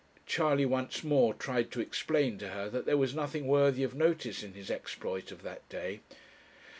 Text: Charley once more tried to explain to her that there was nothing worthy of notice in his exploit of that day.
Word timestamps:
Charley 0.25 0.65
once 0.65 1.03
more 1.03 1.35
tried 1.35 1.69
to 1.73 1.79
explain 1.79 2.39
to 2.39 2.47
her 2.47 2.71
that 2.71 2.87
there 2.87 2.97
was 2.97 3.13
nothing 3.13 3.45
worthy 3.45 3.83
of 3.83 3.93
notice 3.93 4.41
in 4.41 4.53
his 4.55 4.71
exploit 4.71 5.31
of 5.31 5.43
that 5.43 5.69
day. 5.69 5.99